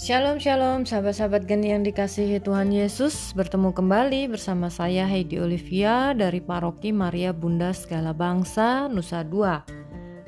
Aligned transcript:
Shalom 0.00 0.40
Shalom 0.40 0.88
sahabat-sahabat 0.88 1.44
geni 1.44 1.76
yang 1.76 1.84
dikasihi 1.84 2.40
Tuhan 2.40 2.72
Yesus. 2.72 3.36
Bertemu 3.36 3.76
kembali 3.76 4.32
bersama 4.32 4.72
saya 4.72 5.04
Heidi 5.04 5.36
Olivia 5.36 6.16
dari 6.16 6.40
Paroki 6.40 6.88
Maria 6.88 7.36
Bunda 7.36 7.68
Segala 7.76 8.16
Bangsa 8.16 8.88
Nusa 8.88 9.20
Dua. 9.20 9.60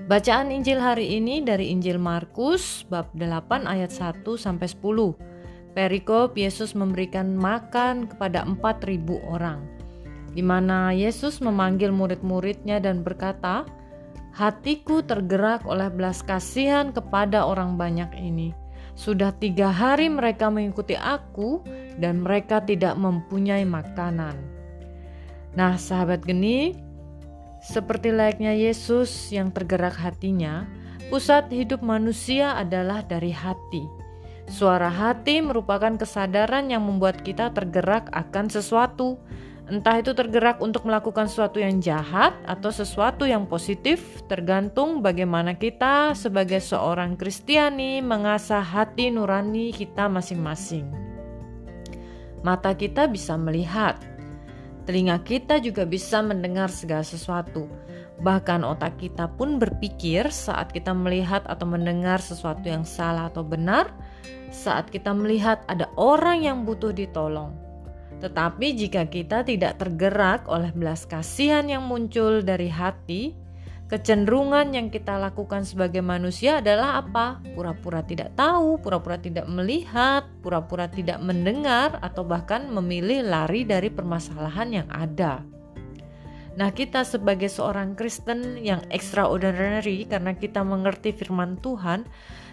Bacaan 0.05 0.53
Injil 0.53 0.77
hari 0.77 1.17
ini 1.17 1.41
dari 1.41 1.73
Injil 1.73 1.97
Markus 1.97 2.85
bab 2.85 3.17
8 3.17 3.65
ayat 3.65 3.89
1 3.89 4.21
sampai 4.37 4.69
10 4.69 5.73
Perikop 5.73 6.37
Yesus 6.37 6.77
memberikan 6.77 7.33
makan 7.33 8.13
kepada 8.13 8.45
4000 8.45 9.01
orang 9.25 9.65
di 10.37 10.45
mana 10.45 10.93
Yesus 10.93 11.41
memanggil 11.41 11.97
murid-muridnya 11.97 12.77
dan 12.77 13.01
berkata 13.01 13.65
Hatiku 14.37 15.01
tergerak 15.01 15.65
oleh 15.65 15.89
belas 15.89 16.21
kasihan 16.21 16.93
kepada 16.93 17.49
orang 17.49 17.81
banyak 17.81 18.13
ini 18.21 18.53
sudah 18.93 19.33
tiga 19.37 19.73
hari 19.73 20.13
mereka 20.13 20.53
mengikuti 20.53 20.95
aku 20.95 21.65
dan 21.97 22.21
mereka 22.21 22.61
tidak 22.61 22.95
mempunyai 22.97 23.65
makanan. 23.65 24.37
Nah 25.53 25.77
sahabat 25.77 26.25
geni, 26.25 26.77
seperti 27.63 28.11
layaknya 28.11 28.57
Yesus 28.57 29.31
yang 29.31 29.55
tergerak 29.55 29.95
hatinya, 29.95 30.67
pusat 31.13 31.47
hidup 31.53 31.85
manusia 31.85 32.57
adalah 32.57 33.05
dari 33.05 33.31
hati. 33.31 33.85
Suara 34.51 34.91
hati 34.91 35.39
merupakan 35.39 35.95
kesadaran 35.95 36.69
yang 36.69 36.83
membuat 36.83 37.23
kita 37.23 37.55
tergerak 37.55 38.11
akan 38.11 38.51
sesuatu, 38.51 39.17
Entah 39.71 40.03
itu 40.03 40.11
tergerak 40.11 40.59
untuk 40.59 40.83
melakukan 40.91 41.31
sesuatu 41.31 41.63
yang 41.63 41.79
jahat 41.79 42.35
atau 42.51 42.75
sesuatu 42.75 43.23
yang 43.23 43.47
positif, 43.47 44.19
tergantung 44.27 45.07
bagaimana 45.07 45.55
kita 45.55 46.19
sebagai 46.19 46.59
seorang 46.59 47.15
Kristiani 47.15 48.03
mengasah 48.03 48.59
hati 48.59 49.15
nurani 49.15 49.71
kita 49.71 50.11
masing-masing. 50.11 50.91
Mata 52.43 52.75
kita 52.75 53.07
bisa 53.07 53.39
melihat, 53.39 54.03
telinga 54.83 55.23
kita 55.23 55.63
juga 55.63 55.87
bisa 55.87 56.19
mendengar 56.27 56.67
segala 56.67 57.07
sesuatu. 57.07 57.71
Bahkan 58.19 58.67
otak 58.67 58.99
kita 58.99 59.31
pun 59.31 59.63
berpikir 59.63 60.27
saat 60.35 60.75
kita 60.75 60.91
melihat 60.91 61.47
atau 61.47 61.71
mendengar 61.71 62.19
sesuatu 62.19 62.67
yang 62.67 62.83
salah 62.83 63.31
atau 63.31 63.47
benar, 63.47 63.95
saat 64.51 64.91
kita 64.91 65.15
melihat 65.15 65.63
ada 65.71 65.87
orang 65.95 66.43
yang 66.43 66.67
butuh 66.67 66.91
ditolong 66.91 67.62
tetapi 68.23 68.79
jika 68.79 69.11
kita 69.11 69.43
tidak 69.43 69.83
tergerak 69.83 70.47
oleh 70.47 70.71
belas 70.71 71.03
kasihan 71.11 71.67
yang 71.67 71.83
muncul 71.83 72.39
dari 72.39 72.71
hati, 72.71 73.35
kecenderungan 73.91 74.71
yang 74.71 74.89
kita 74.95 75.19
lakukan 75.19 75.67
sebagai 75.67 76.07
manusia 76.07 76.63
adalah 76.63 77.03
apa? 77.03 77.43
Pura-pura 77.59 78.07
tidak 78.07 78.39
tahu, 78.39 78.79
pura-pura 78.79 79.19
tidak 79.19 79.51
melihat, 79.51 80.31
pura-pura 80.39 80.87
tidak 80.87 81.19
mendengar, 81.19 81.99
atau 81.99 82.23
bahkan 82.23 82.71
memilih 82.71 83.27
lari 83.27 83.67
dari 83.67 83.91
permasalahan 83.91 84.71
yang 84.71 84.89
ada. 84.89 85.43
Nah, 86.53 86.69
kita 86.69 87.01
sebagai 87.01 87.49
seorang 87.49 87.97
Kristen 87.97 88.61
yang 88.61 88.85
extraordinary 88.93 90.05
karena 90.05 90.37
kita 90.37 90.61
mengerti 90.61 91.17
firman 91.17 91.57
Tuhan, 91.65 92.05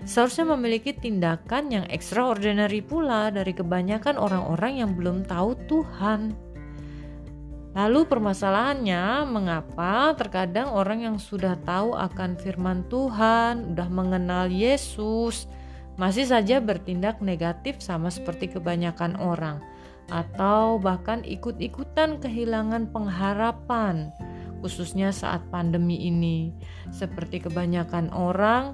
seharusnya 0.07 0.55
memiliki 0.55 0.95
tindakan 0.95 1.67
yang 1.67 1.85
extraordinary 1.91 2.79
pula 2.79 3.27
dari 3.27 3.51
kebanyakan 3.51 4.15
orang-orang 4.15 4.79
yang 4.79 4.91
belum 4.95 5.27
tahu 5.27 5.51
Tuhan. 5.67 6.31
Lalu 7.75 8.07
permasalahannya, 8.07 9.29
mengapa 9.29 10.15
terkadang 10.15 10.71
orang 10.73 11.05
yang 11.05 11.17
sudah 11.19 11.59
tahu 11.67 11.93
akan 11.93 12.39
firman 12.39 12.87
Tuhan, 12.87 13.75
sudah 13.75 13.89
mengenal 13.91 14.47
Yesus, 14.49 15.45
masih 15.99 16.23
saja 16.23 16.63
bertindak 16.63 17.19
negatif 17.19 17.83
sama 17.83 18.07
seperti 18.07 18.47
kebanyakan 18.47 19.19
orang? 19.19 19.59
Atau 20.09 20.81
bahkan 20.81 21.21
ikut-ikutan 21.25 22.17
kehilangan 22.21 22.89
pengharapan, 22.89 24.09
khususnya 24.61 25.13
saat 25.13 25.45
pandemi 25.53 25.97
ini, 26.09 26.53
seperti 26.89 27.41
kebanyakan 27.45 28.09
orang 28.13 28.73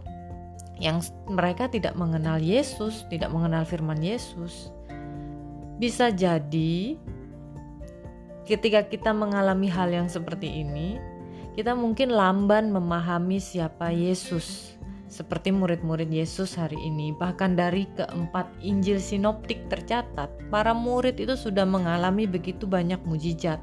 yang 0.80 1.00
mereka 1.32 1.72
tidak 1.72 1.96
mengenal 1.96 2.40
Yesus, 2.40 3.08
tidak 3.08 3.32
mengenal 3.32 3.64
firman 3.64 4.00
Yesus. 4.00 4.72
Bisa 5.80 6.12
jadi, 6.12 6.96
ketika 8.48 8.88
kita 8.88 9.12
mengalami 9.12 9.68
hal 9.68 9.92
yang 9.92 10.08
seperti 10.08 10.64
ini, 10.64 11.00
kita 11.56 11.72
mungkin 11.72 12.12
lamban 12.12 12.72
memahami 12.72 13.40
siapa 13.40 13.92
Yesus 13.92 14.76
seperti 15.08 15.54
murid-murid 15.54 16.10
Yesus 16.10 16.58
hari 16.58 16.78
ini. 16.82 17.14
Bahkan 17.14 17.58
dari 17.58 17.86
keempat 17.94 18.50
Injil 18.62 18.98
sinoptik 18.98 19.70
tercatat, 19.70 20.30
para 20.50 20.74
murid 20.74 21.22
itu 21.22 21.38
sudah 21.38 21.64
mengalami 21.64 22.26
begitu 22.26 22.66
banyak 22.66 23.00
mujizat. 23.06 23.62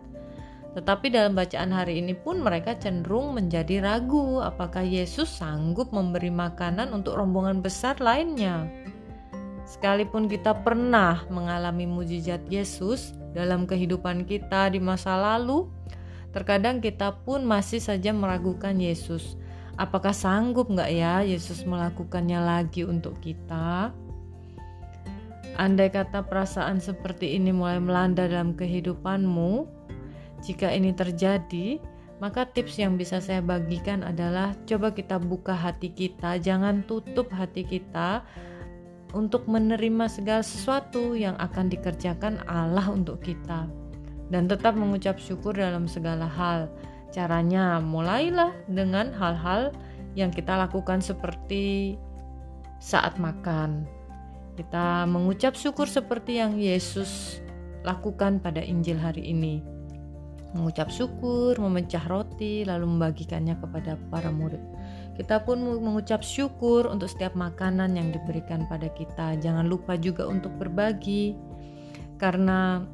Tetapi 0.72 1.12
dalam 1.12 1.36
bacaan 1.36 1.68
hari 1.68 2.00
ini 2.00 2.16
pun 2.16 2.40
mereka 2.40 2.72
cenderung 2.80 3.36
menjadi 3.36 3.84
ragu 3.84 4.40
apakah 4.40 4.80
Yesus 4.80 5.28
sanggup 5.28 5.92
memberi 5.92 6.32
makanan 6.32 6.96
untuk 6.96 7.20
rombongan 7.20 7.60
besar 7.60 8.00
lainnya. 8.00 8.64
Sekalipun 9.68 10.32
kita 10.32 10.56
pernah 10.64 11.28
mengalami 11.28 11.84
mujizat 11.84 12.40
Yesus 12.48 13.12
dalam 13.36 13.68
kehidupan 13.68 14.24
kita 14.24 14.72
di 14.72 14.80
masa 14.80 15.12
lalu, 15.16 15.68
terkadang 16.32 16.80
kita 16.80 17.20
pun 17.20 17.44
masih 17.44 17.80
saja 17.80 18.08
meragukan 18.16 18.72
Yesus 18.80 19.36
Apakah 19.82 20.14
sanggup 20.14 20.70
nggak 20.70 20.94
ya 20.94 21.26
Yesus 21.26 21.66
melakukannya 21.66 22.38
lagi 22.38 22.86
untuk 22.86 23.18
kita? 23.18 23.90
Andai 25.58 25.90
kata 25.90 26.22
perasaan 26.22 26.78
seperti 26.78 27.34
ini 27.34 27.50
mulai 27.50 27.82
melanda 27.82 28.30
dalam 28.30 28.54
kehidupanmu, 28.54 29.66
jika 30.46 30.70
ini 30.70 30.94
terjadi, 30.94 31.82
maka 32.22 32.46
tips 32.46 32.78
yang 32.78 32.94
bisa 32.94 33.18
saya 33.18 33.42
bagikan 33.42 34.06
adalah 34.06 34.54
coba 34.70 34.94
kita 34.94 35.18
buka 35.18 35.50
hati 35.50 35.90
kita, 35.90 36.38
jangan 36.38 36.86
tutup 36.86 37.26
hati 37.34 37.66
kita 37.66 38.22
untuk 39.18 39.50
menerima 39.50 40.06
segala 40.06 40.46
sesuatu 40.46 41.18
yang 41.18 41.34
akan 41.42 41.66
dikerjakan 41.66 42.38
Allah 42.46 42.86
untuk 42.86 43.18
kita 43.18 43.66
dan 44.30 44.46
tetap 44.46 44.78
mengucap 44.78 45.18
syukur 45.18 45.52
dalam 45.58 45.90
segala 45.90 46.24
hal 46.30 46.70
Caranya, 47.12 47.76
mulailah 47.76 48.56
dengan 48.64 49.12
hal-hal 49.12 49.70
yang 50.16 50.32
kita 50.32 50.56
lakukan 50.56 51.04
seperti 51.04 51.96
saat 52.80 53.20
makan. 53.20 53.84
Kita 54.56 55.04
mengucap 55.04 55.52
syukur 55.52 55.84
seperti 55.88 56.40
yang 56.40 56.56
Yesus 56.56 57.40
lakukan 57.84 58.40
pada 58.40 58.64
Injil 58.64 58.96
hari 58.96 59.28
ini. 59.28 59.60
Mengucap 60.52 60.92
syukur, 60.92 61.56
memecah 61.56 62.04
roti, 62.08 62.64
lalu 62.68 62.84
membagikannya 62.84 63.56
kepada 63.56 63.96
para 64.12 64.28
murid. 64.28 64.60
Kita 65.16 65.40
pun 65.44 65.60
mengucap 65.60 66.20
syukur 66.20 66.88
untuk 66.88 67.08
setiap 67.08 67.32
makanan 67.32 67.96
yang 67.96 68.12
diberikan 68.12 68.68
pada 68.68 68.92
kita. 68.92 69.40
Jangan 69.40 69.64
lupa 69.64 69.96
juga 69.96 70.28
untuk 70.28 70.52
berbagi, 70.60 71.36
karena 72.20 72.84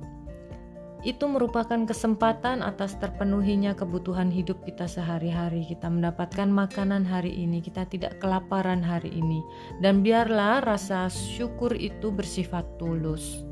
itu 1.06 1.30
merupakan 1.30 1.86
kesempatan 1.86 2.58
atas 2.58 2.98
terpenuhinya 2.98 3.70
kebutuhan 3.78 4.34
hidup 4.34 4.58
kita 4.66 4.90
sehari-hari. 4.90 5.62
Kita 5.62 5.86
mendapatkan 5.86 6.50
makanan 6.50 7.06
hari 7.06 7.30
ini, 7.30 7.62
kita 7.62 7.86
tidak 7.86 8.18
kelaparan 8.18 8.82
hari 8.82 9.14
ini, 9.14 9.38
dan 9.78 10.02
biarlah 10.02 10.58
rasa 10.66 11.06
syukur 11.06 11.70
itu 11.78 12.10
bersifat 12.10 12.66
tulus, 12.82 13.46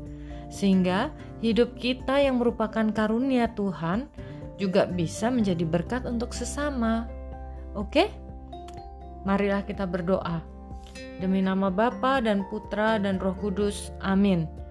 sehingga 0.51 1.15
hidup 1.39 1.79
kita 1.79 2.19
yang 2.19 2.43
merupakan 2.43 2.91
karunia 2.91 3.47
Tuhan 3.55 4.11
juga 4.59 4.83
bisa 4.89 5.31
menjadi 5.31 5.63
berkat 5.63 6.03
untuk 6.03 6.35
sesama. 6.35 7.07
Oke, 7.77 8.11
marilah 9.23 9.63
kita 9.63 9.87
berdoa 9.87 10.43
demi 11.23 11.41
nama 11.41 11.71
Bapa 11.71 12.19
dan 12.19 12.43
Putra 12.49 12.99
dan 12.99 13.21
Roh 13.21 13.37
Kudus. 13.37 13.93
Amin. 14.03 14.66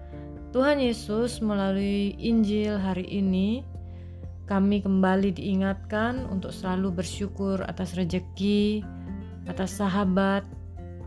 Tuhan 0.55 0.79
Yesus 0.79 1.43
melalui 1.43 2.15
Injil 2.15 2.79
hari 2.79 3.03
ini 3.03 3.67
kami 4.47 4.79
kembali 4.79 5.35
diingatkan 5.35 6.23
untuk 6.31 6.55
selalu 6.55 7.03
bersyukur 7.03 7.59
atas 7.67 7.99
rejeki, 7.99 8.79
atas 9.43 9.75
sahabat, 9.75 10.47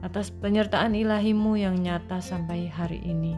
atas 0.04 0.28
penyertaan 0.28 0.92
ilahimu 0.92 1.56
yang 1.56 1.81
nyata 1.81 2.20
sampai 2.20 2.69
hari 2.69 3.00
ini. 3.00 3.32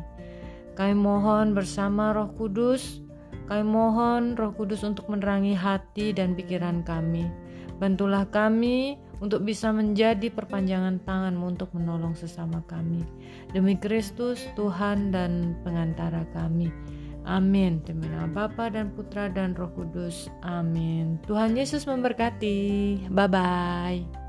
Kami 0.75 0.99
mohon 0.99 1.55
bersama 1.55 2.11
Roh 2.11 2.35
Kudus, 2.35 2.99
kami 3.47 3.63
mohon 3.63 4.35
Roh 4.35 4.51
Kudus 4.59 4.83
untuk 4.83 5.07
menerangi 5.07 5.55
hati 5.55 6.11
dan 6.11 6.35
pikiran 6.35 6.83
kami. 6.83 7.31
Bantulah 7.79 8.27
kami 8.27 8.99
untuk 9.23 9.47
bisa 9.47 9.71
menjadi 9.71 10.29
perpanjangan 10.35 10.99
tanganmu 11.07 11.55
untuk 11.55 11.71
menolong 11.71 12.19
sesama 12.19 12.59
kami. 12.67 13.07
Demi 13.55 13.79
Kristus, 13.79 14.43
Tuhan 14.59 15.15
dan 15.15 15.55
pengantara 15.63 16.27
kami. 16.35 16.75
Amin. 17.23 17.79
Demi 17.87 18.11
nama 18.11 18.27
Bapa 18.27 18.67
dan 18.67 18.91
Putra 18.91 19.31
dan 19.31 19.55
Roh 19.55 19.71
Kudus. 19.71 20.27
Amin. 20.43 21.23
Tuhan 21.31 21.55
Yesus 21.55 21.87
memberkati. 21.87 23.07
Bye-bye. 23.07 24.22